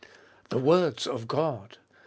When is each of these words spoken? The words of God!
The 0.49 0.57
words 0.57 1.05
of 1.05 1.27
God! 1.27 1.77